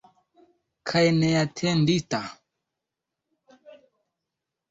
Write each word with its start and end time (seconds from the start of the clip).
Kaj 0.91 1.03
neatendita. 1.17 2.21